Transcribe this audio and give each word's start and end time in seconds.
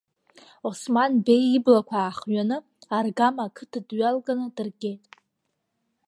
Осман 0.67 1.11
Беи 1.25 1.45
иблақәа 1.57 1.95
аахҩаны, 1.99 2.57
аргама 2.97 3.43
ақыҭа 3.47 3.79
дҩалганы 3.87 4.45
дыргеит. 4.55 5.03